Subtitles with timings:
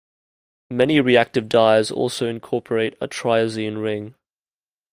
[0.71, 4.15] Many reactive dyes also incorporate a triazine ring.